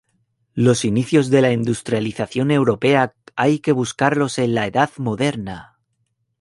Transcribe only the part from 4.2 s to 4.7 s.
en la